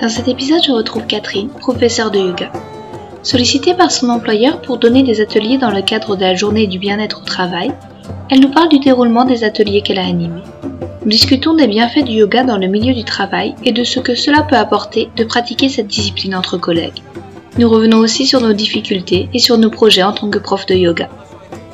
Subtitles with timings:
[0.00, 2.52] Dans cet épisode, je retrouve Catherine, professeure de yoga.
[3.24, 6.78] Sollicitée par son employeur pour donner des ateliers dans le cadre de la journée du
[6.78, 7.72] bien-être au travail,
[8.30, 10.42] elle nous parle du déroulement des ateliers qu'elle a animés.
[11.02, 14.14] Nous discutons des bienfaits du yoga dans le milieu du travail et de ce que
[14.14, 17.02] cela peut apporter de pratiquer cette discipline entre collègues.
[17.58, 20.76] Nous revenons aussi sur nos difficultés et sur nos projets en tant que prof de
[20.76, 21.08] yoga.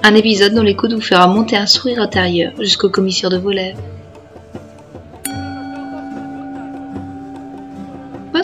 [0.03, 3.81] Un épisode dont l'écoute vous fera monter un sourire intérieur jusqu'aux commissures de vos lèvres.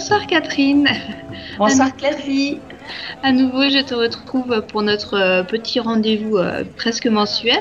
[0.01, 0.89] Bonsoir Catherine.
[1.59, 2.57] Bonsoir Claire-Vie.
[3.23, 7.61] À nouveau, je te retrouve pour notre euh, petit rendez-vous euh, presque mensuel.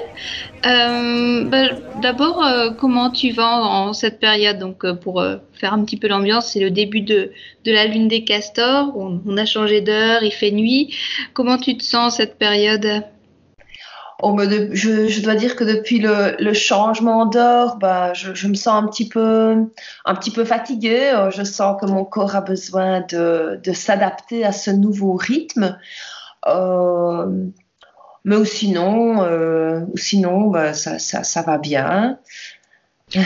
[0.65, 1.63] Euh, bah,
[2.01, 4.57] D'abord, euh, comment tu vas en, cette période?
[4.57, 7.33] Donc, euh, pour faire un petit peu l'ambiance, c'est le début de,
[7.65, 8.93] de, la lune des castors.
[8.95, 10.95] On, on a changé d'heure, il fait nuit.
[11.33, 13.03] Comment tu te sens cette période?
[14.21, 19.07] Oh, je, dois dire que depuis le, changement d'heure, bah, je, me sens un petit
[19.07, 21.11] peu, fatiguée.
[21.13, 25.77] Euh, je sens que mon corps a besoin de, s'adapter à ce nouveau rythme.
[26.47, 27.49] Euh,
[28.25, 32.19] mais sinon, euh, sinon bah, ça, va bien.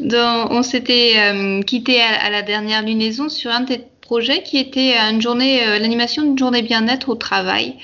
[0.00, 5.20] On s'était euh, quitté à, la dernière lunaison sur un de projet qui était une
[5.20, 7.74] journée, euh, l'animation d'une journée bien-être au travail.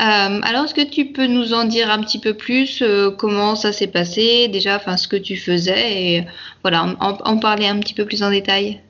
[0.00, 3.56] Euh, alors, est-ce que tu peux nous en dire un petit peu plus euh, comment
[3.56, 6.26] ça s'est passé, déjà, enfin, ce que tu faisais et
[6.62, 8.80] voilà, en, parler un petit peu plus en détail?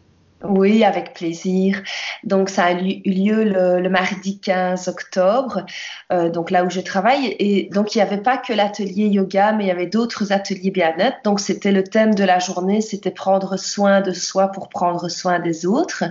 [0.46, 1.82] Oui, avec plaisir.
[2.22, 5.64] Donc, ça a eu lieu le, mardi 15 octobre,
[6.10, 7.34] donc là où je travaille.
[7.38, 10.70] Et donc, il n'y avait pas que l'atelier yoga, mais il y avait d'autres ateliers
[10.70, 11.16] bien-être.
[11.24, 15.38] Donc, c'était le thème de la journée, c'était prendre soin de soi pour prendre soin
[15.38, 16.04] des autres.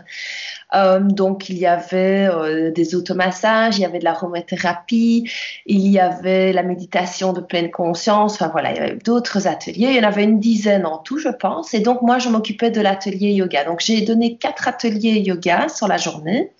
[0.75, 5.29] Euh, donc, il y avait euh, des automassages, il y avait de l'aromathérapie,
[5.65, 8.35] il y avait la méditation de pleine conscience.
[8.35, 9.89] Enfin, voilà, il y avait d'autres ateliers.
[9.89, 11.73] Il y en avait une dizaine en tout, je pense.
[11.73, 13.63] Et donc, moi, je m'occupais de l'atelier yoga.
[13.63, 16.51] Donc, j'ai donné quatre ateliers yoga sur la journée.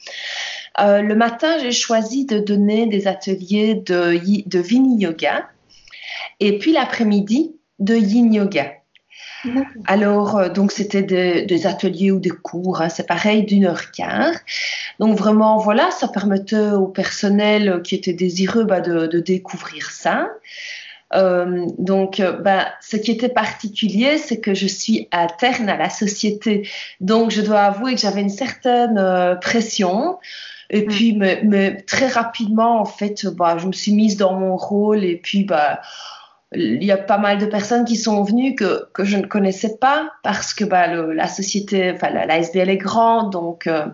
[0.80, 5.48] Euh, le matin, j'ai choisi de donner des ateliers de, de Vini Yoga.
[6.40, 8.72] Et puis l'après-midi, de Yin Yoga.
[9.86, 13.92] Alors, euh, donc, c'était des, des, ateliers ou des cours, hein, c'est pareil, d'une heure
[13.92, 14.34] quart.
[15.00, 20.30] Donc, vraiment, voilà, ça permettait au personnel qui était désireux bah, de, de, découvrir ça.
[21.14, 25.90] Euh, donc, euh, bah, ce qui était particulier, c'est que je suis interne à la
[25.90, 26.68] société.
[27.02, 30.18] Donc, je dois avouer que j'avais une certaine euh, pression.
[30.70, 30.88] Et mm.
[30.88, 35.04] puis, mais, mais, très rapidement, en fait, bah, je me suis mise dans mon rôle
[35.04, 35.82] et puis, bah,
[36.56, 39.78] il y a pas mal de personnes qui sont venues que, que je ne connaissais
[39.78, 43.88] pas parce que bah, la société, enfin la, SBL est grande, donc euh,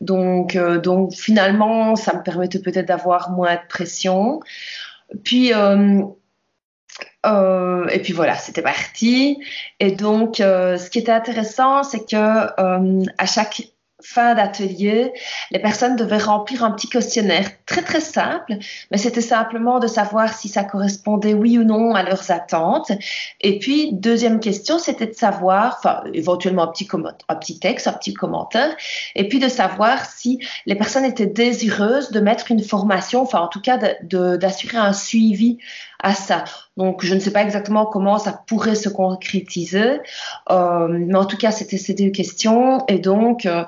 [0.00, 4.40] donc euh, donc finalement ça me permettait peut-être d'avoir moins de pression.
[5.24, 6.02] Puis euh,
[7.24, 9.38] et puis voilà, c'était parti.
[9.80, 13.62] Et donc, ce qui était intéressant, c'est que à chaque
[14.02, 15.12] fin d'atelier,
[15.50, 18.54] les personnes devaient remplir un petit questionnaire très très simple,
[18.90, 22.92] mais c'était simplement de savoir si ça correspondait oui ou non à leurs attentes.
[23.40, 26.88] Et puis deuxième question, c'était de savoir, enfin éventuellement un petit
[27.28, 28.76] un petit texte, un petit commentaire,
[29.16, 33.48] et puis de savoir si les personnes étaient désireuses de mettre une formation, enfin en
[33.48, 35.58] tout cas d'assurer un suivi
[36.00, 36.44] à ça.
[36.76, 40.00] Donc, je ne sais pas exactement comment ça pourrait se concrétiser,
[40.50, 42.84] euh, mais en tout cas, c'était ces deux questions.
[42.86, 43.64] Et donc, euh,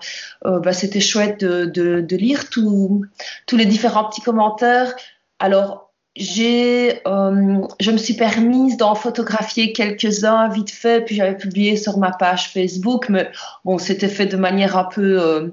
[0.46, 3.06] euh, bah, c'était chouette de, lire tous
[3.52, 4.94] les différents petits commentaires.
[5.40, 11.98] Alors, j'ai, je me suis permise d'en photographier quelques-uns vite fait, puis j'avais publié sur
[11.98, 13.30] ma page Facebook, mais
[13.64, 15.52] bon, c'était fait de manière un peu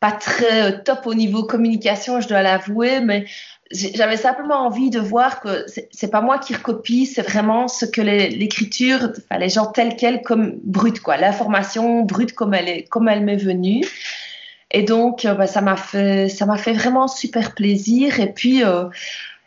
[0.00, 3.24] pas très top au niveau communication, je dois l'avouer, mais
[3.70, 8.00] j'avais simplement envie de voir que c'est pas moi qui recopie, c'est vraiment ce que
[8.00, 13.08] l'écriture, enfin, les gens tels quels comme brut quoi, l'information brute comme elle est, comme
[13.08, 13.84] elle m'est venue.
[14.70, 18.18] Et donc, euh, bah, ça m'a fait, ça m'a fait vraiment super plaisir.
[18.18, 18.86] Et puis, euh,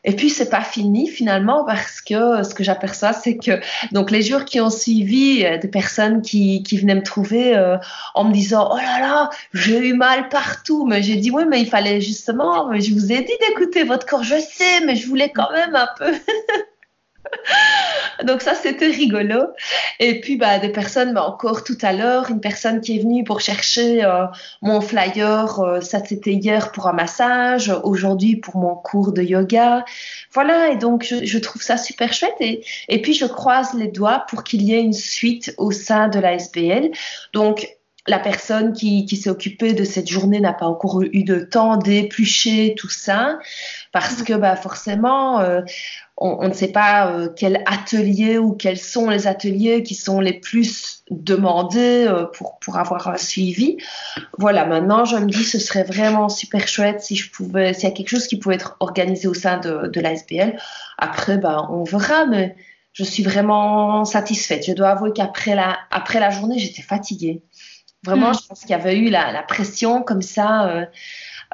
[0.08, 3.60] et puis, c'est pas fini finalement parce que ce que j'aperçois, c'est que
[3.92, 7.76] donc les jours qui ont suivi, euh, des personnes qui, qui venaient me trouver euh,
[8.16, 11.60] en me disant oh là là, j'ai eu mal partout, mais j'ai dit oui, mais
[11.60, 15.30] il fallait justement, je vous ai dit d'écouter votre corps, je sais, mais je voulais
[15.30, 16.14] quand même un peu.
[18.24, 19.40] Donc ça, c'était rigolo.
[20.00, 23.24] Et puis, bah, des personnes, bah, encore tout à l'heure, une personne qui est venue
[23.24, 24.26] pour chercher euh,
[24.62, 29.86] mon flyer, euh, ça c'était hier pour un massage, aujourd'hui pour mon cours de yoga.
[30.34, 32.36] Voilà, et donc je, trouve ça super chouette.
[32.40, 36.08] Et, et puis, je croise les doigts pour qu'il y ait une suite au sein
[36.08, 36.92] de la SBL.
[37.34, 37.68] Donc,
[38.08, 41.76] la personne qui, qui s'est occupée de cette journée n'a pas encore eu de temps
[41.76, 43.38] d'éplucher tout ça
[44.00, 45.62] parce que bah, forcément, euh,
[46.18, 50.34] on, ne sait pas euh, quel atelier ou quels sont les ateliers qui sont les
[50.34, 53.78] plus demandés euh, pour, pour avoir un suivi.
[54.38, 57.92] Voilà, maintenant, je me dis ce serait vraiment super chouette si je pouvais, s'il y
[57.92, 60.58] a quelque chose qui pouvait être organisé au sein de, de la SBL.
[60.98, 62.56] Après, ben, on verra, mais
[62.94, 64.66] je suis vraiment satisfaite.
[64.66, 67.42] Je dois avouer qu'après la, après la journée, j'étais fatiguée.
[68.04, 68.40] Vraiment, hmm.
[68.42, 70.88] je pense qu'il y avait eu la, la pression comme ça,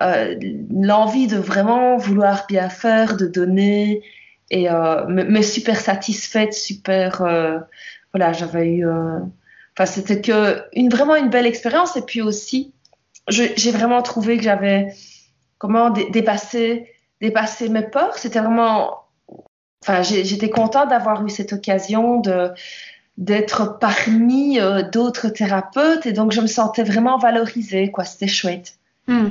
[0.02, 0.36] euh,
[0.72, 4.02] l'envie de vraiment vouloir bien faire, de donner
[4.50, 7.60] et euh, mais super satisfaite, super euh,
[8.14, 9.20] voilà, j'avais eu euh,
[9.76, 12.72] enfin c'était que une vraiment une belle expérience et puis aussi
[13.28, 14.94] j'ai vraiment trouvé que j'avais
[15.58, 16.88] comment dépasser
[17.22, 19.06] mes peurs, c'était vraiment
[19.82, 22.52] enfin j'étais contente d'avoir eu cette occasion de
[23.18, 24.60] d'être parmi
[24.92, 28.78] d'autres thérapeutes et donc je me sentais vraiment valorisée quoi, c'était chouette.
[29.08, 29.30] Hmm.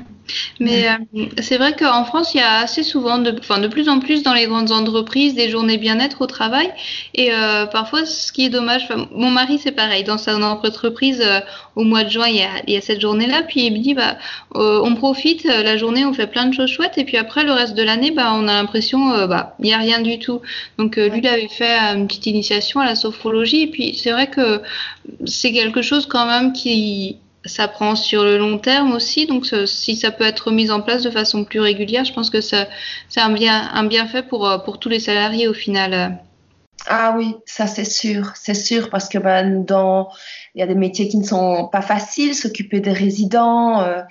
[0.60, 3.88] Mais euh, c'est vrai qu'en France, il y a assez souvent, de, enfin, de plus
[3.88, 6.70] en plus dans les grandes entreprises, des journées bien-être au travail.
[7.14, 10.04] Et euh, parfois, ce qui est dommage, mon mari, c'est pareil.
[10.04, 11.40] Dans sa entreprise, euh,
[11.76, 13.42] au mois de juin, il y a, il y a cette journée-là.
[13.42, 14.16] Puis il me dit, bah,
[14.54, 16.98] on profite, la journée, on fait plein de choses chouettes.
[16.98, 19.78] Et puis après, le reste de l'année, bah, on a l'impression, bah, il n'y a
[19.78, 20.40] rien du tout.
[20.78, 23.62] Donc lui, il avait fait une petite initiation à la sophrologie.
[23.62, 24.60] Et puis c'est vrai que
[25.24, 29.26] c'est quelque chose quand même qui ça prend sur le long terme aussi.
[29.26, 32.40] Donc, si ça peut être mis en place de façon plus régulière, je pense que
[32.40, 32.66] c'est
[33.16, 36.18] un, bien, un bienfait pour, euh, pour tous les salariés au final.
[36.86, 40.08] Ah oui, ça c'est sûr, c'est sûr, parce que ben, dans,
[40.54, 44.02] il y a des métiers qui ne sont pas faciles, s'occuper des résidents, euh,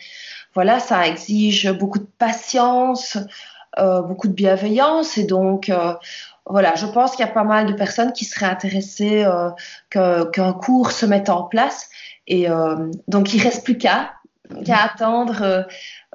[0.54, 3.18] voilà, ça exige beaucoup de patience,
[3.78, 5.70] euh, beaucoup de bienveillance, et donc
[6.46, 9.26] voilà, je pense qu'il y a pas mal de personnes qui seraient intéressées
[9.90, 11.90] qu'un cours se mette en place
[12.28, 14.12] et euh, donc, il reste plus qu'à
[14.68, 15.64] attendre euh,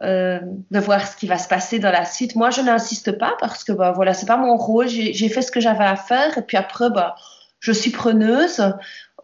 [0.02, 2.36] euh, de voir ce qui va se passer dans la suite.
[2.36, 4.88] Moi, je n'insiste pas parce que bah, voilà, c'est pas mon rôle.
[4.88, 7.16] J'ai fait ce que j'avais à faire et puis après, bah,
[7.60, 8.60] je suis preneuse,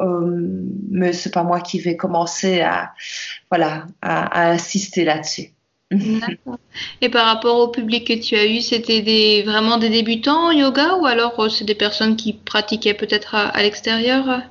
[0.01, 2.93] euh, mais c'est pas moi qui vais commencer à
[3.51, 5.53] voilà à, insister là-dessus.
[7.03, 10.95] Et par rapport au public que tu as eu, c'était vraiment des débutants en yoga
[10.97, 14.43] ou alors c'est des personnes qui pratiquaient peut-être à l'extérieur?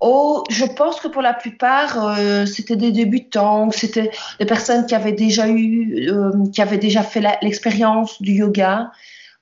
[0.00, 4.94] Oh, je pense que pour la plupart, euh, c'était des débutants, c'était des personnes qui
[4.94, 8.92] avaient déjà eu, euh, qui avaient déjà fait l'expérience du yoga.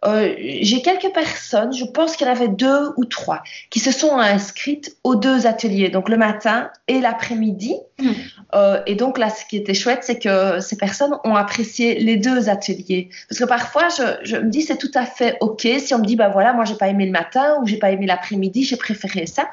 [0.04, 3.90] Euh, J'ai quelques personnes, je pense qu'il y en avait deux ou trois, qui se
[3.90, 7.74] sont inscrites aux deux ateliers, donc le matin et l'après-midi.
[7.98, 8.12] Hmm.
[8.54, 12.16] Euh, et donc là, ce qui était chouette, c'est que ces personnes ont apprécié les
[12.16, 13.10] deux ateliers.
[13.28, 16.04] Parce que parfois, je, je me dis, c'est tout à fait OK si on me
[16.04, 18.76] dit, bah voilà, moi, j'ai pas aimé le matin ou j'ai pas aimé l'après-midi, j'ai
[18.76, 19.50] préféré ça.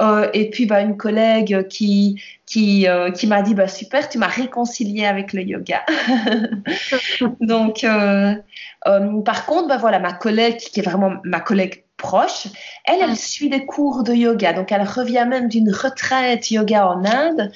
[0.00, 4.18] Euh, et puis bah, une collègue qui qui, euh, qui m'a dit bah super tu
[4.18, 5.84] m'as réconcilié avec le yoga.
[7.40, 8.34] Donc euh,
[9.24, 12.48] par contre bah voilà ma collègue qui est vraiment ma collègue proche
[12.84, 14.52] elle elle suit des cours de yoga.
[14.52, 17.52] Donc elle revient même d'une retraite yoga en Inde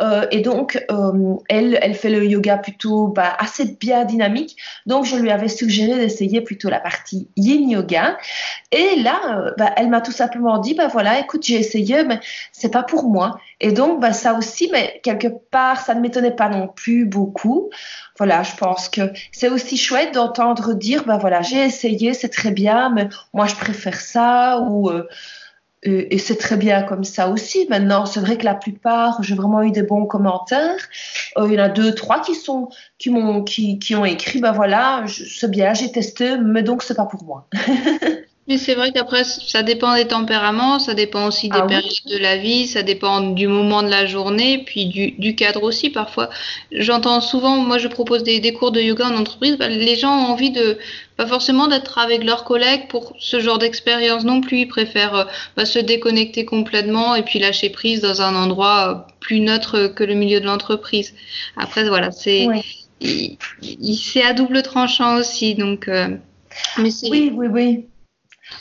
[0.00, 4.56] euh, et donc, euh, elle, elle fait le yoga plutôt bah, assez bien dynamique.
[4.86, 8.16] Donc, je lui avais suggéré d'essayer plutôt la partie yin yoga.
[8.70, 12.20] Et là, euh, bah, elle m'a tout simplement dit, bah voilà, écoute, j'ai essayé, mais
[12.52, 13.38] c'est pas pour moi.
[13.60, 17.70] Et donc, bah, ça aussi, mais quelque part, ça ne m'étonnait pas non plus beaucoup.
[18.18, 22.50] Voilà, je pense que c'est aussi chouette d'entendre dire, bah voilà, j'ai essayé, c'est très
[22.50, 24.58] bien, mais moi, je préfère ça
[25.84, 27.66] et, c'est très bien comme ça aussi.
[27.68, 30.88] Maintenant, c'est vrai que la plupart, j'ai vraiment eu des bons commentaires.
[31.36, 34.40] Euh, il y en a deux, trois qui sont, qui m'ont, qui, qui ont écrit,
[34.40, 37.48] ben voilà, c'est bien, j'ai testé, mais donc c'est pas pour moi.
[38.48, 42.18] Mais c'est vrai qu'après, ça dépend des tempéraments, ça dépend aussi des ah périodes de
[42.18, 45.90] la vie, ça dépend du moment de la journée, puis du, du cadre aussi.
[45.90, 46.28] Parfois,
[46.72, 50.10] j'entends souvent, moi je propose des, des, cours de yoga en entreprise, bah, les gens
[50.10, 50.78] ont envie de,
[51.16, 54.58] pas forcément d'être avec leurs collègues pour ce genre d'expérience non plus.
[54.62, 55.24] Ils préfèrent euh,
[55.56, 60.02] bah, se déconnecter complètement et puis lâcher prise dans un endroit euh, plus neutre que
[60.02, 61.14] le milieu de l'entreprise.
[61.56, 62.48] Après, voilà, c'est
[63.00, 65.54] c'est à double tranchant aussi.
[65.54, 66.08] Donc, euh,
[66.78, 67.86] mais oui, oui, oui.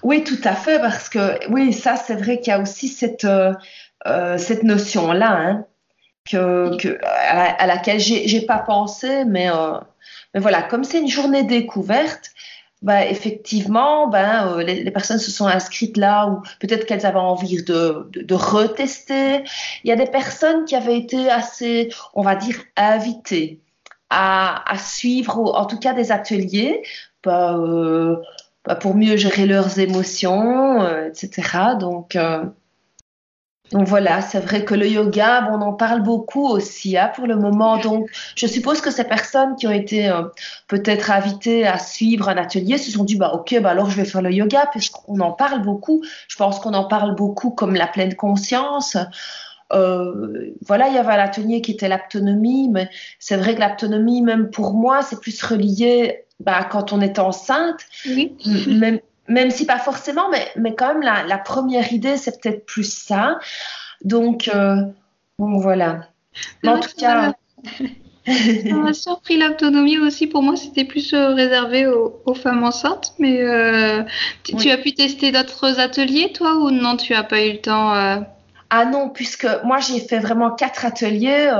[0.03, 3.25] Oui, tout à fait, parce que oui, ça, c'est vrai qu'il y a aussi cette,
[3.25, 3.53] euh,
[4.07, 5.65] euh cette notion-là, hein,
[6.29, 9.77] que, que, à, à laquelle j'ai pas pensé, mais, euh,
[10.33, 12.31] mais voilà, comme c'est une journée découverte,
[12.81, 17.63] bah, effectivement, ben, euh, les, personnes se sont inscrites là ou peut-être qu'elles avaient envie
[17.63, 19.43] de, de, retester.
[19.83, 23.61] Il y a des personnes qui avaient été assez, on va dire, invitées
[24.09, 26.81] à, à suivre, en tout cas des ateliers,
[27.23, 28.21] bah, euh, bah,
[28.79, 31.75] pour mieux gérer leurs émotions, euh, etc.
[31.79, 32.15] Donc,
[33.71, 37.37] donc voilà, c'est vrai que le yoga, on en parle beaucoup aussi hein, pour le
[37.37, 37.77] moment.
[37.77, 40.23] Donc je suppose que ces personnes qui ont été euh,
[40.67, 44.05] peut-être invitées à suivre un atelier se sont dit bah ok bah alors je vais
[44.05, 46.03] faire le yoga puisqu'on en parle beaucoup.
[46.27, 48.97] Je pense qu'on en parle beaucoup comme la pleine conscience.
[49.73, 54.21] Euh, voilà, il y avait un atelier qui était l'autonomie, mais c'est vrai que l'autonomie,
[54.21, 57.81] même pour moi, c'est plus relié bah, quand on est enceinte.
[58.05, 58.35] Oui.
[58.67, 62.65] Même, même si pas forcément, mais, mais quand même, la, la première idée, c'est peut-être
[62.65, 63.39] plus ça.
[64.03, 64.75] Donc, euh,
[65.39, 66.07] bon, voilà.
[66.65, 67.33] en tout cas.
[68.25, 70.27] Ça m'a surpris l'autonomie aussi.
[70.27, 73.13] Pour moi, c'était plus euh, réservé aux, femmes enceintes.
[73.17, 74.03] Mais euh,
[74.43, 78.23] tu, as pu tester d'autres ateliers, toi, ou non, tu n'as pas eu le temps
[78.71, 81.51] Ah non, puisque moi, j'ai fait vraiment quatre ateliers.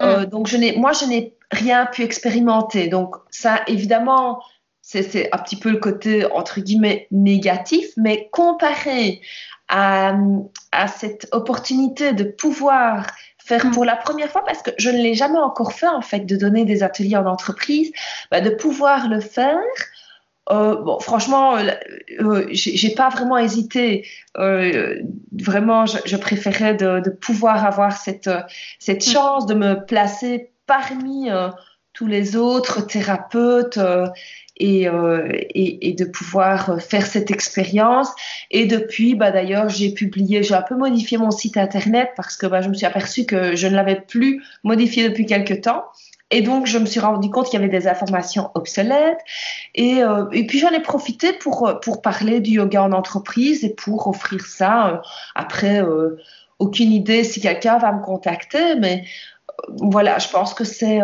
[0.00, 0.24] Hum.
[0.26, 2.88] donc, je n'ai, moi, je n'ai rien pu expérimenter.
[2.88, 4.40] Donc, ça, évidemment,
[4.82, 9.20] c'est un petit peu le côté entre guillemets négatif, mais comparé
[9.68, 10.16] à,
[10.96, 13.06] cette opportunité de pouvoir
[13.38, 13.70] faire mm.
[13.72, 16.36] pour la première fois, parce que je ne l'ai jamais encore fait en fait, de
[16.36, 17.92] donner des ateliers en entreprise,
[18.30, 19.58] bah, de pouvoir le faire.
[20.50, 21.70] Euh, bon, franchement, euh,
[22.20, 24.06] euh j'ai pas vraiment hésité.
[24.38, 25.00] Euh,
[25.32, 28.30] vraiment, je, préférais de, pouvoir avoir cette,
[28.78, 29.10] cette mm.
[29.10, 31.28] chance de me placer parmi
[31.92, 33.78] tous les autres thérapeutes
[34.60, 38.08] euh, et, et, de pouvoir faire cette expérience.
[38.50, 42.46] Et depuis, bah, d'ailleurs, j'ai publié, j'ai un peu modifié mon site internet parce que
[42.46, 45.84] bah, je me suis aperçue que je ne l'avais plus modifié depuis quelques temps.
[46.30, 49.20] Et donc, je me suis rendu compte qu'il y avait des informations obsolètes.
[49.74, 54.06] Et, euh, puis, j'en ai profité pour, pour parler du yoga en entreprise et pour
[54.06, 54.88] offrir ça.
[54.88, 54.96] Euh,
[55.34, 55.82] après,
[56.58, 59.04] aucune idée si quelqu'un va me contacter, mais
[59.68, 61.00] voilà, je pense que c'est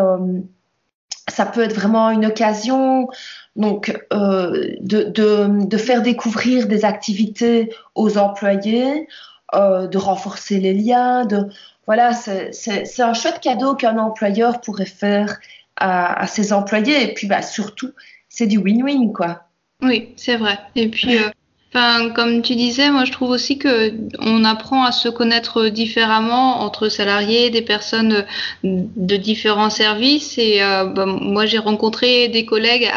[1.29, 3.09] ça peut être vraiment une occasion
[3.57, 9.09] donc euh, de, de, faire découvrir des activités aux employés,
[9.55, 11.49] euh, de renforcer les liens, de
[11.87, 15.39] voilà, c'est un chouette cadeau qu'un employeur pourrait faire
[15.77, 17.93] à, à, ses employés et puis bah, surtout
[18.29, 19.45] c'est du win-win quoi.
[19.83, 20.59] Oui, c'est vrai.
[20.77, 21.31] Et puis euh,
[21.77, 26.61] Enfin, comme tu disais, moi je trouve aussi que on apprend à se connaître différemment
[26.61, 28.25] entre salariés, des personnes
[28.63, 30.39] de différents services.
[30.39, 32.89] Et euh, bah, moi j'ai rencontré des collègues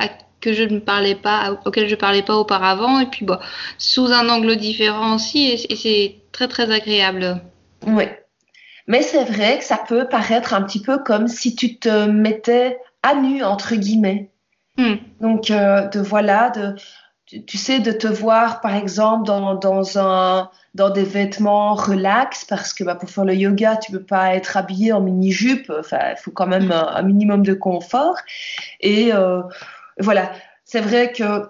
[0.42, 3.40] que je ne parlais pas, auxquels je parlais pas auparavant, et puis bah,
[3.80, 7.42] sous un angle différent aussi, et, c'est très très agréable.
[7.88, 8.04] Oui,
[8.88, 12.80] mais c'est vrai que ça peut paraître un petit peu comme si tu te mettais
[13.04, 14.32] à nu entre guillemets.
[14.78, 14.96] Hmm.
[15.22, 16.76] Donc euh, de voilà de
[17.46, 22.74] tu, sais, de te voir, par exemple, dans, dans, un, dans des vêtements relax, parce
[22.74, 25.72] que bah, pour faire le yoga, tu peux pas être habillé en mini-jupe.
[25.78, 28.16] Enfin, il faut quand même un, minimum de confort.
[28.80, 29.42] Et euh,
[30.00, 30.32] voilà,
[30.64, 31.50] c'est vrai que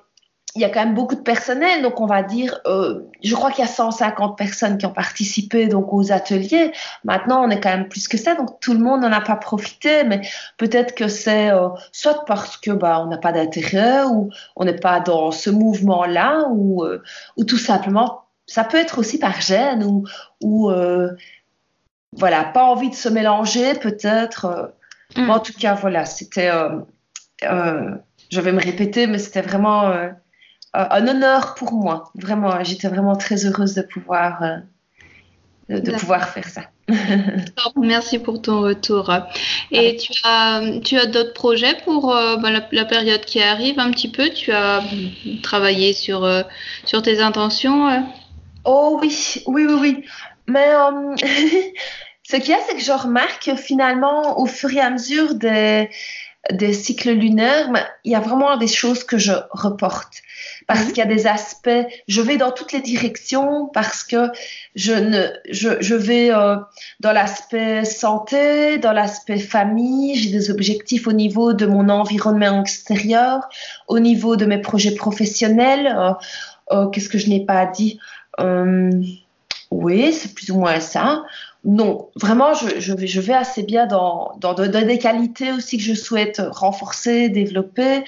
[0.57, 3.51] il y a quand même beaucoup de personnel, donc on va dire, euh, je crois
[3.51, 6.71] qu'il y a 150 personnes qui ont participé donc aux ateliers.
[7.03, 9.35] Maintenant, on est quand même plus que ça, donc tout le monde n'en a pas
[9.35, 10.21] profité, mais
[10.57, 14.75] peut-être que c'est euh, soit parce que bah on n'a pas d'intérêt ou on n'est
[14.75, 17.03] pas dans ce mouvement-là ou euh,
[17.37, 20.05] ou tout simplement ça peut être aussi par gêne ou
[20.41, 20.71] ou
[22.13, 24.73] voilà pas envie de se mélanger peut-être.
[25.15, 25.29] Mm.
[25.29, 26.49] En tout cas, voilà, c'était
[28.29, 30.09] je vais me répéter, mais c'était vraiment euh,
[30.73, 32.11] un honneur pour moi.
[32.15, 36.61] Vraiment, j'étais vraiment très heureuse de pouvoir, euh, de, pouvoir faire ça.
[37.75, 39.11] Merci pour ton retour.
[39.71, 43.91] Et tu as, tu as d'autres projets pour euh, bah, la, période qui arrive un
[43.91, 44.29] petit peu?
[44.29, 44.81] Tu as
[45.43, 46.29] travaillé sur,
[46.85, 48.05] sur tes intentions
[48.65, 50.05] Oh oui, oui, oui, oui.
[50.47, 50.67] Mais
[52.23, 55.89] ce qu'il y a, c'est que je remarque finalement au fur et à mesure des,
[56.51, 57.69] des cycles lunaires,
[58.03, 60.21] il y a vraiment des choses que je reporte
[60.67, 60.87] parce mhm.
[60.87, 64.29] qu'il y a des aspects, je vais dans toutes les directions parce que
[64.75, 66.57] je ne, je, je vais euh,
[66.99, 73.47] dans l'aspect santé, dans l'aspect famille, j'ai des objectifs au niveau de mon environnement extérieur,
[73.87, 75.87] au niveau de mes projets professionnels.
[75.97, 76.11] Euh,
[76.71, 77.99] euh, Qu'est-ce que je n'ai pas dit
[79.71, 81.23] Oui, c'est plus ou moins ça.
[81.63, 85.77] Non, vraiment, je, je, vais, je vais assez bien dans, dans, dans, des qualités aussi
[85.77, 88.03] que je souhaite renforcer, développer,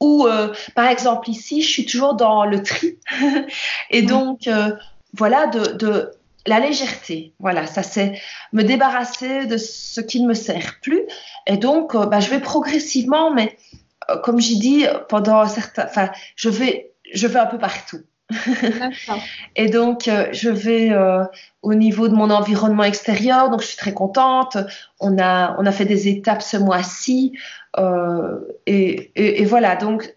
[0.00, 2.98] ou, euh, par exemple, ici, je suis toujours dans le tri.
[3.90, 4.72] et donc, euh,
[5.14, 6.10] voilà, de, de,
[6.46, 7.34] la légèreté.
[7.38, 8.20] Voilà, ça c'est
[8.52, 11.02] me débarrasser de ce qui ne me sert plus.
[11.46, 13.56] Et donc, euh, bah, je vais progressivement, mais
[14.22, 18.02] comme j'ai dit, pendant certains, enfin, je vais, je vais un peu partout.
[19.56, 21.24] et donc, euh, je vais euh,
[21.62, 24.56] au niveau de mon environnement extérieur, donc je suis très contente.
[25.00, 27.32] On a, on a fait des étapes ce mois-ci.
[27.78, 30.14] Euh, et, et, voilà, donc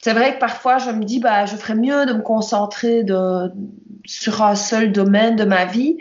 [0.00, 3.50] c'est vrai que parfois je me dis, bah, je ferais mieux de me concentrer de,
[4.04, 5.98] sur un seul domaine de ma vie.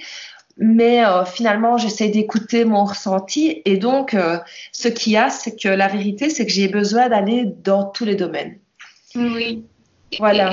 [0.59, 3.61] Mais finalement, j'essaie d'écouter mon ressenti.
[3.65, 4.17] Et donc,
[4.71, 8.05] ce qu'il y a, c'est que la vérité, c'est que j'ai besoin d'aller dans tous
[8.05, 8.57] les domaines.
[9.13, 9.63] Oui.
[10.17, 10.51] Voilà.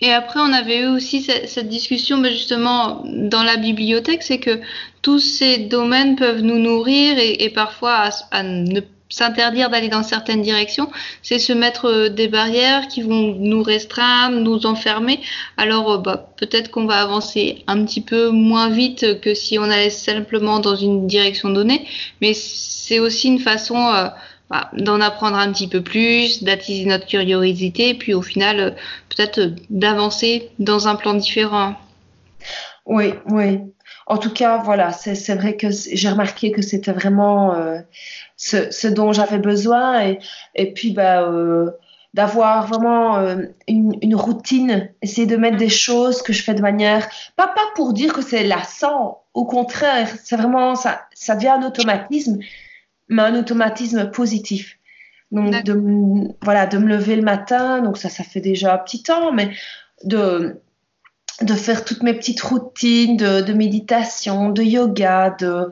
[0.00, 4.60] Et après, on avait eu aussi cette, discussion mais justement dans la bibliothèque, c'est que
[5.02, 10.90] tous ces domaines peuvent nous nourrir et, parfois à, ne s'interdire d'aller dans certaines directions,
[11.22, 15.20] c'est se mettre euh, des barrières qui vont nous restreindre, nous enfermer.
[15.56, 19.64] Alors euh, bah, peut-être qu'on va avancer un petit peu moins vite que si on
[19.64, 21.86] allait simplement dans une direction donnée,
[22.20, 24.08] mais c'est aussi une façon euh,
[24.50, 28.76] bah, d'en apprendre un petit peu plus, d'attiser notre curiosité, puis au final,
[29.08, 31.74] peut-être d'avancer dans un plan différent.
[32.86, 33.58] Oui, oui.
[34.06, 37.80] En tout cas, voilà, c'est vrai que j'ai remarqué que c'était vraiment euh,
[38.36, 40.20] ce, ce, dont j'avais besoin et,
[40.54, 41.28] et puis bah,
[42.14, 43.18] d'avoir vraiment
[43.66, 47.66] une, une, routine, essayer de mettre des choses que je fais de manière, pas, pas
[47.74, 52.38] pour dire que c'est lassant, au contraire, c'est vraiment, ça, ça devient un automatisme
[53.08, 54.78] mais un automatisme positif.
[55.32, 59.02] Donc, de, voilà, de me lever le matin, donc ça, ça fait déjà un petit
[59.02, 59.50] temps, mais
[60.04, 60.60] de,
[61.42, 65.70] de faire toutes mes petites routines de, méditation, de yoga, de,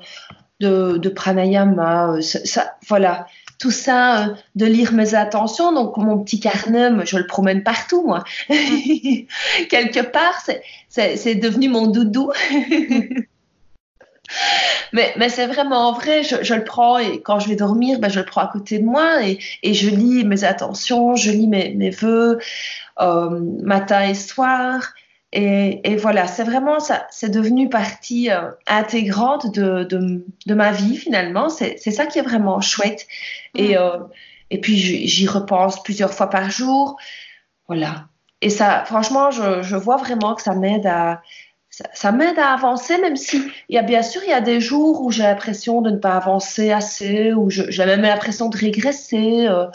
[0.61, 3.27] de, pranayama, euh, ça, voilà,
[3.59, 5.73] tout ça, euh, de lire mes attentions.
[5.73, 8.25] Donc, mon petit carnet, je le promène partout, moi.
[9.71, 10.45] Quelque part,
[10.89, 12.33] c'est devenu mon doudou.
[14.93, 18.21] Mais, mais c'est vraiment vrai, je, le prends et quand je vais dormir, ben, je
[18.21, 21.75] le prends à côté de moi et, et je lis mes attentions, je lis mes,
[21.75, 22.39] mes vœux
[23.01, 24.95] euh, matin et soir.
[25.37, 30.71] Et, et voilà, c'est vraiment ça, c'est devenu partie euh, intégrante de, de, de, ma
[30.71, 31.49] vie finalement.
[31.49, 33.09] C'est ça qui est vraiment chouette.
[33.57, 33.99] Et, euh,
[34.51, 36.97] et puis j'y repense plusieurs fois par jour.
[37.67, 38.07] Voilà.
[38.43, 41.21] Et ça, franchement, je, je vois vraiment que ça m'aide à,
[41.93, 44.61] ça, m'aide à avancer, même si il y a bien sûr il y a des
[44.61, 49.49] jours où j'ai l'impression de ne pas avancer assez, ou j'ai même l'impression de régresser.
[49.49, 49.67] Euh,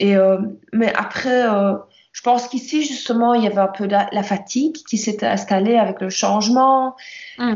[0.00, 0.38] et euh,
[0.72, 1.74] mais après, euh,
[2.12, 5.76] je pense qu'ici justement il y avait un peu la, la fatigue qui s'était installée
[5.76, 6.96] avec le changement.
[7.38, 7.54] Mmh.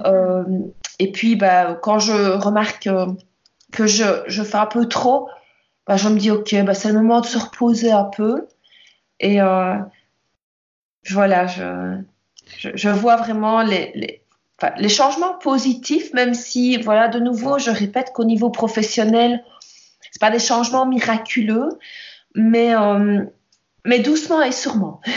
[0.98, 2.88] et puis bah, quand je remarque
[3.72, 5.28] que je, je, fais un peu trop,
[5.86, 8.46] bah, je me dis ok, bah, c'est le moment de se reposer un peu.
[9.20, 9.38] Et
[11.10, 12.02] voilà, je
[12.74, 14.22] je, vois vraiment les, les,
[14.78, 19.44] les, changements positifs, même si, voilà, de nouveau, je répète qu'au niveau professionnel,
[20.10, 21.68] c'est pas des changements miraculeux,
[22.34, 23.24] mais, euh,
[23.86, 25.00] mais doucement et sûrement.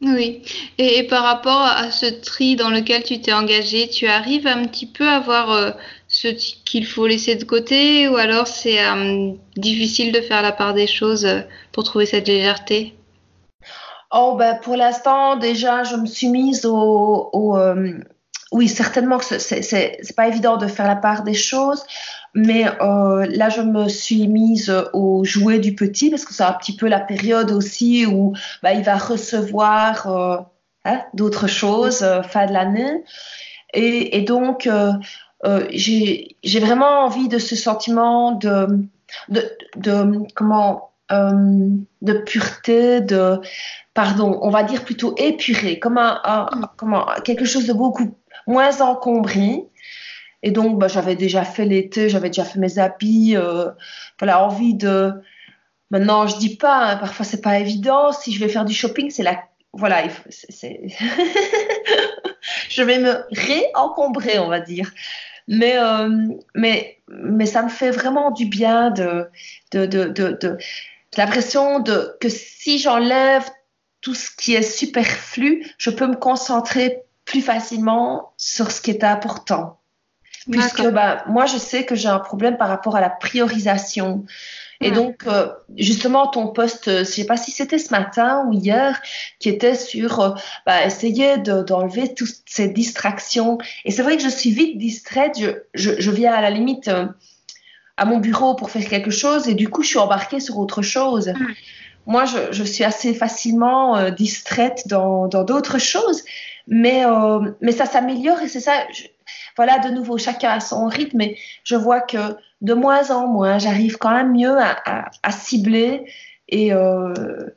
[0.00, 0.42] Mmh, oui.
[0.78, 4.86] Et, par rapport à ce tri dans lequel tu t'es engagé, tu arrives un petit
[4.86, 5.70] peu à voir euh,
[6.06, 10.74] ce qu'il faut laisser de côté ou alors c'est euh, difficile de faire la part
[10.74, 11.26] des choses
[11.72, 12.94] pour trouver cette légèreté?
[14.10, 17.30] Oh, ben, pour l'instant, déjà, je me suis mise au.
[17.32, 17.98] au euh,
[18.50, 21.84] oui, certainement que c'est pas évident de faire la part des choses,
[22.34, 26.52] mais euh, là, je me suis mise au jouet du petit parce que c'est un
[26.52, 30.36] petit peu la période aussi où bah, il va recevoir euh,
[30.84, 33.04] hein, d'autres choses euh, fin de l'année.
[33.74, 34.92] Et, et, donc, euh,
[35.70, 38.66] j'ai vraiment envie de ce sentiment de,
[39.28, 39.42] de,
[39.76, 43.40] de comment de pureté, de
[43.94, 46.48] pardon, on va dire plutôt épuré, comme, un,
[46.82, 47.22] mm.
[47.24, 48.14] quelque chose de beaucoup
[48.48, 49.68] moins encombré.
[50.42, 53.36] Et donc, bah, j'avais déjà fait l'été, j'avais déjà fait mes habits.
[53.36, 53.70] Euh,
[54.18, 55.12] voilà, envie de.
[55.90, 58.12] Maintenant, je dis pas, hein, parfois c'est pas évident.
[58.12, 59.44] Si je vais faire du shopping, c'est la.
[59.74, 60.02] Voilà,
[62.70, 64.90] je vais me réencombrer, on va dire.
[65.46, 66.08] Mais, euh,
[66.54, 69.28] mais, mais ça me fait vraiment du bien de.
[69.72, 70.58] de, de, de, de
[71.16, 73.44] l'impression de, que si j'enlève
[74.00, 79.04] tout ce qui est superflu, je peux me concentrer plus facilement sur ce qui est
[79.04, 79.78] important.
[80.50, 84.24] Puisque bah, moi, je sais que j'ai un problème par rapport à la priorisation.
[84.80, 88.46] Et donc, euh, justement, ton poste, euh, je ne sais pas si c'était ce matin
[88.46, 89.02] ou hier,
[89.40, 90.30] qui était sur euh,
[90.64, 93.58] bah, essayer d'enlever toutes ces distractions.
[93.84, 95.32] Et c'est vrai que je suis vite distraite.
[95.38, 96.88] Je, je, je viens à la limite
[97.98, 100.80] à mon bureau pour faire quelque chose et du coup, je suis embarquée sur autre
[100.80, 101.32] chose.
[102.06, 106.22] moi, je, je, suis assez facilement euh, distraite dans d'autres choses.
[106.68, 108.86] Mais, euh, mais ça s'améliore et c'est ça.
[109.56, 113.58] voilà, de nouveau, chacun a son rythme et je vois que de moins en moins,
[113.58, 116.04] j'arrive quand même mieux à, cibler
[116.48, 117.48] et, euh,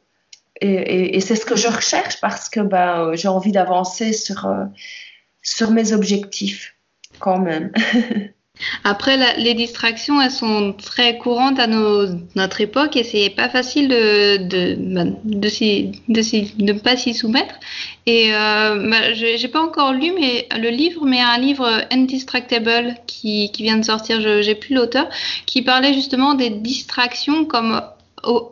[0.61, 4.65] et, et, c'est ce que je recherche parce que ben, j'ai envie d'avancer sur, euh,
[5.41, 6.75] sur mes objectifs
[7.19, 7.71] quand même.
[8.83, 14.37] Après, les distractions, elles sont très courantes à notre époque et c'est pas facile de
[14.37, 15.03] de, bah,
[16.83, 17.55] pas s'y soumettre.
[18.05, 23.51] Et euh, bah, j'ai pas encore lu mais, le livre, mais un livre Indistractable qui,
[23.51, 25.07] qui vient de sortir, j'ai plus l'auteur,
[25.45, 27.81] qui parlait justement des distractions comme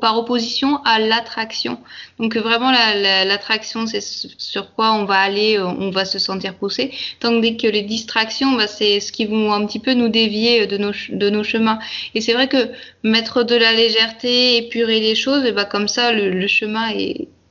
[0.02, 1.80] par opposition à l'attraction.
[2.20, 6.92] Donc vraiment l'attraction, c'est sur quoi on va aller, euh, on va se sentir poussé,
[7.20, 10.78] tandis que les distractions, bah, c'est ce qui vont un petit peu nous dévier de
[10.78, 11.80] nos, de nos chemins.
[12.16, 12.70] Et c'est vrai que
[13.04, 16.92] mettre de la légèreté, épurer les choses, bah, comme ça, le, chemin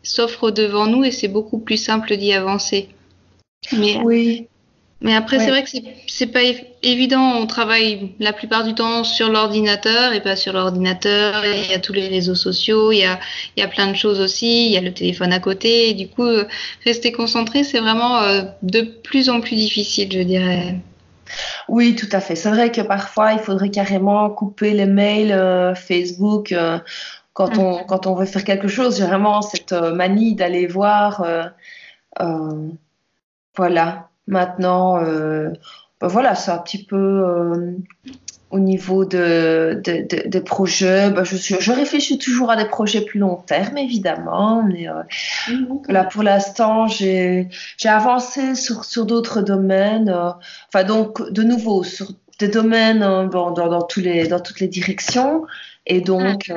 [0.02, 2.88] s'offre devant nous et c'est beaucoup plus simple d'y avancer.
[3.72, 4.48] Oui.
[5.00, 5.70] Mais après, c'est vrai que
[6.08, 6.40] c'est pas
[6.82, 7.37] évident.
[7.37, 11.44] On travaille la plupart du temps sur l'ordinateur et pas sur l'ordinateur.
[11.44, 13.20] Il y a tous les réseaux sociaux, il y a,
[13.56, 14.66] il y a plein de choses aussi.
[14.66, 15.90] Il y a le téléphone à côté.
[15.90, 16.44] Et du coup, euh,
[16.84, 20.80] rester concentré, c'est vraiment euh, de plus en plus difficile, je dirais.
[21.68, 22.34] Oui, tout à fait.
[22.34, 26.52] C'est vrai que parfois, il faudrait carrément couper les mails euh, Facebook
[27.34, 27.61] quand, mm.
[27.61, 28.98] on, quand on veut faire quelque chose.
[28.98, 31.24] J'ai vraiment cette manie d'aller voir.
[33.56, 35.51] voilà Maintenant, euh,
[36.01, 37.73] ben voilà, c'est un petit peu euh,
[38.51, 41.11] au niveau de, de, de, projets.
[41.11, 44.62] Ben je, je, réfléchis toujours à des projets plus long terme, évidemment.
[44.62, 45.03] Mais euh,
[45.88, 47.49] là, pour l'instant, j'ai
[47.85, 50.11] avancé sur, sur d'autres domaines.
[50.69, 55.47] enfin, donc, de nouveau, sur des domaines dans, dans, tous les, dans toutes les directions.
[55.87, 56.53] Et donc,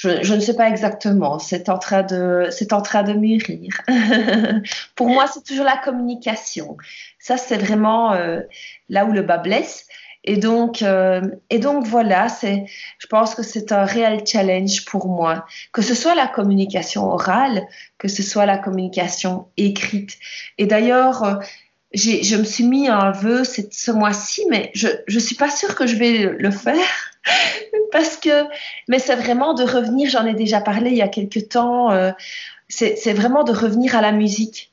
[0.00, 1.38] je, ne sais pas exactement.
[1.38, 3.82] C'est en train de, c'est en train de mûrir.
[4.94, 6.76] Pour moi, c'est toujours la communication.
[7.18, 8.40] Ça, c'est vraiment euh,
[8.88, 9.86] là où le bas blesse.
[10.24, 12.64] Et donc, euh, et donc voilà, c'est,
[12.98, 17.62] je pense que c'est un réel challenge pour moi, que ce soit la communication orale,
[17.98, 20.18] que ce soit la communication écrite.
[20.58, 21.34] Et d'ailleurs, euh,
[21.92, 25.86] je me suis mis un vœu ce mois-ci, mais je ne suis pas sûre que
[25.86, 26.86] je vais le faire
[27.92, 28.44] parce que,
[28.88, 32.12] mais c'est vraiment de revenir, j'en ai déjà parlé il y a quelques temps, euh,
[32.68, 34.72] c'est vraiment de revenir à la musique.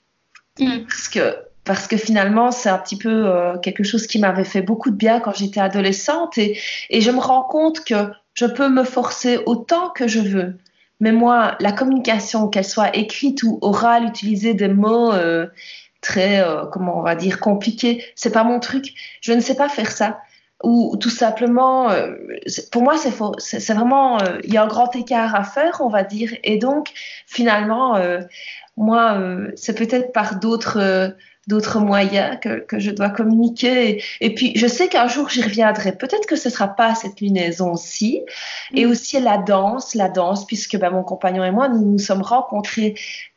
[0.60, 0.84] Mm.
[0.88, 4.62] Parce que parce que finalement, c'est un petit peu euh, quelque chose qui m'avait fait
[4.62, 6.58] beaucoup de bien quand j'étais adolescente et,
[6.90, 10.56] et, je me rends compte que je peux me forcer autant que je veux.
[11.02, 15.48] Mais moi, la communication, qu'elle soit écrite ou orale, utiliser des mots euh,
[16.02, 18.94] très, comment on va dire, compliqués, c'est pas mon truc.
[19.22, 20.20] Je ne sais pas faire ça.
[20.64, 22.16] Ou tout simplement, euh,
[22.72, 26.04] pour moi, c'est vraiment, euh, il y a un grand écart à faire, on va
[26.04, 26.90] dire, et donc
[27.28, 28.22] finalement, euh,
[28.76, 29.20] moi,
[29.56, 31.16] c'est peut-être par d'autres
[31.48, 34.04] d'autres moyens que, que, je dois communiquer.
[34.20, 35.94] Et, puis, je sais qu'un jour, j'y reviendrai.
[35.94, 38.22] Peut-être que ce sera pas cette lunaison-ci.
[38.74, 38.90] Et mm.
[38.90, 42.96] aussi la danse, la danse, puisque ben, mon compagnon et moi, nous nous sommes rencontrés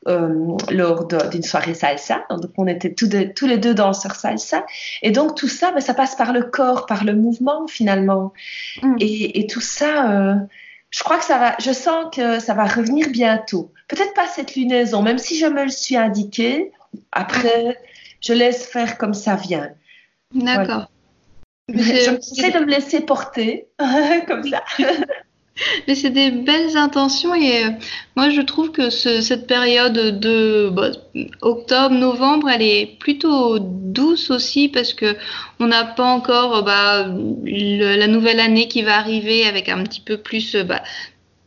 [0.08, 2.24] euh, lors d'une soirée salsa.
[2.30, 4.66] Donc, on était tous, tous les deux danseurs salsa.
[5.02, 8.32] Et donc, tout ça, ben, ça passe par le corps, par le mouvement, finalement.
[8.82, 8.96] Mm.
[8.98, 10.10] Et, et, tout ça...
[10.10, 10.34] Euh,
[10.90, 13.70] je crois que ça va, je sens que ça va revenir bientôt.
[13.86, 16.72] Peut-être pas cette lunaison, même si je me le suis indiqué.
[17.12, 17.78] Après,
[18.20, 19.70] je laisse faire comme ça vient.
[20.34, 20.90] D'accord.
[21.72, 23.66] J'essaie de me laisser porter
[24.26, 24.62] comme ça.
[25.86, 27.70] Mais c'est des belles intentions et euh,
[28.16, 30.90] moi je trouve que cette période de bah,
[31.42, 35.16] octobre, novembre, elle est plutôt douce aussi parce que
[35.58, 37.06] on n'a pas encore bah,
[37.44, 40.82] la nouvelle année qui va arriver avec un petit peu plus bah,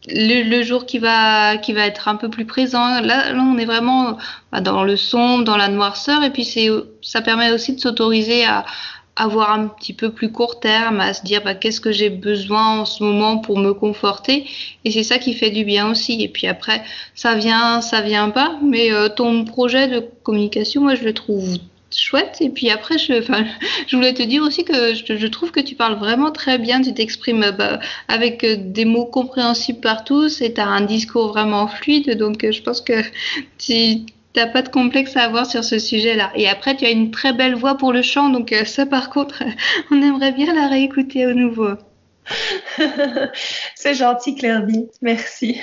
[0.07, 3.01] le, jour qui va qui va être un peu plus présent.
[3.01, 4.17] Là, on est vraiment
[4.51, 6.69] bah, dans le sombre, dans la noirceur, et puis c'est
[7.01, 8.65] ça permet aussi de s'autoriser à
[9.15, 12.79] avoir un petit peu plus court terme, à se dire bah, qu'est-ce que j'ai besoin
[12.79, 14.45] en ce moment pour me conforter,
[14.85, 16.21] et c'est ça qui fait du bien aussi.
[16.23, 16.83] Et puis après,
[17.15, 21.57] ça vient, ça vient pas, mais euh, ton projet de communication, moi je le trouve
[21.97, 22.37] chouette.
[22.41, 23.21] Et puis après, je,
[23.87, 26.93] je voulais te dire aussi que je, trouve que tu parles vraiment très bien, tu
[26.93, 31.67] t'exprimes bah, avec euh, des mots compréhensibles par tous et tu as un discours vraiment
[31.67, 32.17] fluide.
[32.17, 33.01] Donc, euh, je pense que
[33.57, 36.31] tu n'as pas de complexe à avoir sur ce sujet-là.
[36.35, 38.29] Et après, tu as une très belle voix pour le chant.
[38.29, 39.43] Donc, euh, ça, par contre,
[39.91, 41.71] on aimerait bien la réécouter au nouveau.
[43.75, 44.87] C'est gentil, Claire-Vie.
[45.01, 45.59] Merci.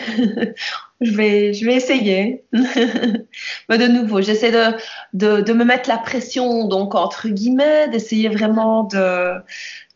[1.00, 2.44] Je, vais, je vais essayer.
[2.52, 4.76] Mais de nouveau, j'essaie de,
[5.14, 9.34] de, de, me mettre la pression, donc entre guillemets, d'essayer vraiment de,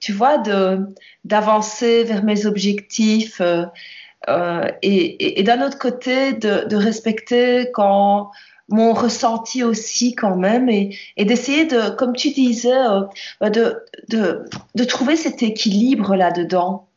[0.00, 0.80] tu vois, de,
[1.24, 3.40] d'avancer vers mes objectifs.
[3.40, 3.66] Euh,
[4.28, 8.30] euh et, et, d'un autre côté, de, de respecter quand
[8.68, 14.44] mon ressenti aussi quand même et, et d'essayer de, comme tu disais, euh, de, de,
[14.74, 16.88] de, trouver cet équilibre là-dedans.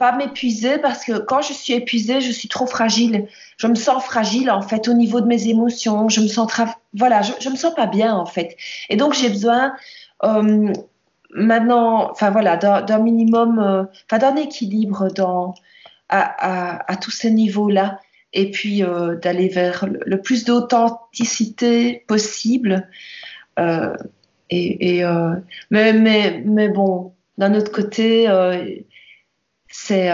[0.00, 3.28] Pas m'épuiser parce que quand je suis épuisée, je suis trop fragile.
[3.58, 6.08] Je me sens fragile en fait au niveau de mes émotions.
[6.08, 6.50] Je me sens
[6.94, 8.56] voilà, je, me sens pas bien en fait.
[8.88, 9.74] Et donc j'ai besoin
[10.24, 10.72] euh,
[11.34, 15.54] maintenant, enfin voilà, d'un minimum, euh, enfin d'un équilibre dans
[16.08, 18.00] à, à, tous ces niveaux-là
[18.32, 22.88] et puis euh, d'aller vers le, plus d'authenticité possible.
[23.58, 25.04] Et, et
[25.70, 28.26] mais, mais, mais bon, d'un autre côté,
[29.70, 30.10] c'est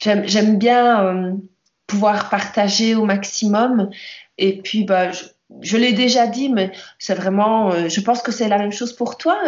[0.00, 1.38] j'aime bien
[1.86, 3.90] pouvoir partager au maximum.
[4.38, 5.24] Et puis, bah, je,
[5.60, 9.16] je l'ai déjà dit, mais c'est vraiment, je pense que c'est la même chose pour
[9.16, 9.38] toi.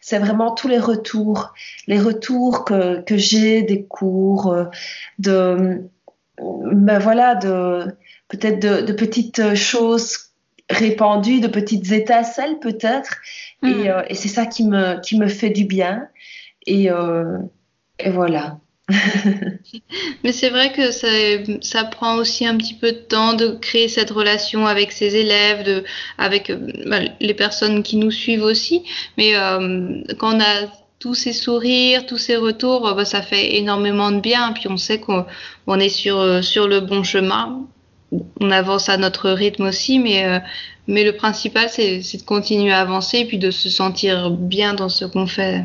[0.00, 1.52] C'est vraiment tous les retours,
[1.86, 4.54] les retours que, que j'ai des cours,
[5.18, 5.82] de,
[6.38, 7.86] ben voilà, de
[8.28, 10.30] peut-être de, petites choses
[10.68, 13.16] répandues, de petites étincelles peut-être.
[13.62, 16.08] Et, euh, et c'est ça qui me, qui me fait du bien.
[16.66, 17.38] Et, euh,
[17.98, 18.58] et voilà.
[20.22, 24.10] Mais c'est vrai que ça, prend aussi un petit peu de temps de créer cette
[24.10, 25.84] relation avec ses élèves, de,
[26.18, 28.84] avec euh, ben, les personnes qui nous suivent aussi.
[29.18, 29.32] Mais
[30.18, 34.52] quand on a tous ces sourires, tous ces retours, bah, ça fait énormément de bien.
[34.52, 37.66] Puis on sait qu'on est sur, euh, sur le bon chemin.
[38.40, 40.38] On avance à notre rythme aussi, mais, euh,
[40.86, 44.88] mais le principal, c'est de continuer à avancer et puis de se sentir bien dans
[44.88, 45.64] ce qu'on fait.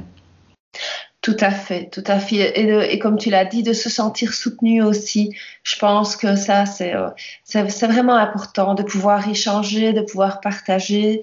[1.21, 2.93] Tout à fait, tout à fait.
[2.93, 5.35] Et, comme tu l'as dit, de se sentir soutenu aussi.
[5.63, 7.09] Je pense que ça, c'est euh,
[7.87, 11.21] vraiment important de pouvoir échanger, de pouvoir partager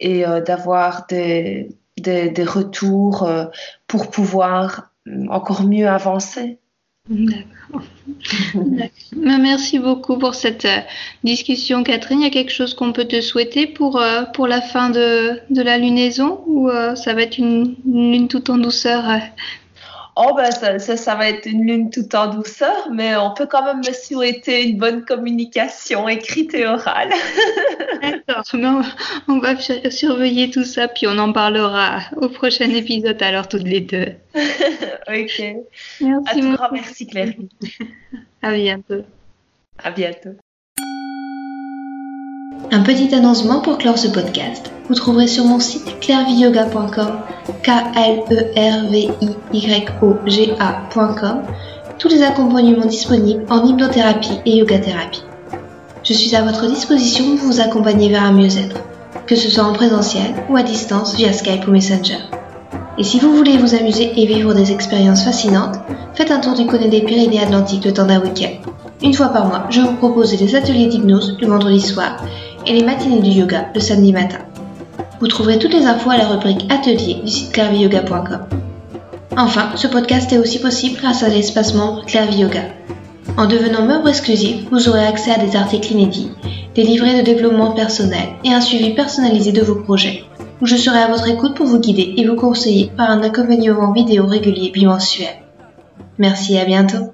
[0.00, 3.46] et d'avoir des, des, retours euh,
[3.86, 6.58] pour pouvoir euh, encore mieux avancer.
[7.10, 7.82] D'accord.
[8.54, 10.80] Ben, merci beaucoup pour cette euh,
[11.22, 12.20] discussion, Catherine.
[12.20, 15.62] Il y a quelque chose qu'on peut te souhaiter pour, pour la fin de, de
[15.62, 19.04] la lunaison ou ça va être une lune tout en douceur
[20.16, 23.64] Oh, ben ça, ça, va être une lune tout en douceur, mais on peut quand
[23.64, 27.10] même me souhaiter une bonne communication écrite et orale.
[28.02, 28.44] D'accord,
[29.26, 33.80] on va surveiller tout ça, puis on en parlera au prochain épisode, alors toutes les
[33.80, 34.14] deux.
[34.34, 34.44] ok.
[35.08, 35.60] Merci.
[36.00, 37.32] À tout grand merci, Claire.
[38.42, 39.02] à bientôt.
[39.82, 40.36] À bientôt.
[42.70, 44.70] Un petit annoncement pour clore ce podcast.
[44.88, 47.20] Vous trouverez sur mon site clairviyoga.com,
[47.62, 49.10] k l e r v
[49.52, 50.14] i y o
[51.98, 55.22] tous les accompagnements disponibles en hypnothérapie et yoga thérapie.
[56.02, 58.80] Je suis à votre disposition pour vous accompagner vers un mieux-être,
[59.26, 62.18] que ce soit en présentiel ou à distance via Skype ou Messenger.
[62.98, 65.76] Et si vous voulez vous amuser et vivre des expériences fascinantes,
[66.14, 68.70] faites un tour du côté des Pyrénées Atlantiques le temps d'un week-end.
[69.02, 72.16] Une fois par mois, je vous propose des ateliers d'hypnose le vendredi soir
[72.66, 74.38] et les matinées du yoga le samedi matin.
[75.20, 78.46] Vous trouverez toutes les infos à la rubrique Atelier du site clairviyoga.com.
[79.36, 82.62] Enfin, ce podcast est aussi possible grâce à l'espace membre Clairvy Yoga.
[83.36, 86.30] En devenant membre exclusif, vous aurez accès à des articles inédits,
[86.74, 90.24] des livrets de développement personnel et un suivi personnalisé de vos projets,
[90.60, 93.92] où je serai à votre écoute pour vous guider et vous conseiller par un accompagnement
[93.92, 95.34] vidéo régulier bimensuel.
[96.18, 97.12] Merci et à bientôt